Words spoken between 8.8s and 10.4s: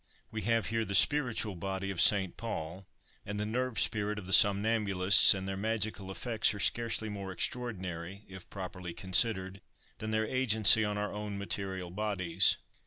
considered, than their